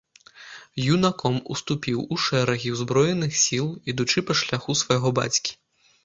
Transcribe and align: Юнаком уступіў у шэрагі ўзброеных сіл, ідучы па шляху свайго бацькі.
Юнаком 0.93 1.35
уступіў 1.55 1.99
у 2.15 2.15
шэрагі 2.27 2.71
ўзброеных 2.75 3.35
сіл, 3.41 3.67
ідучы 3.93 4.19
па 4.31 4.37
шляху 4.41 4.75
свайго 4.81 5.13
бацькі. 5.21 5.51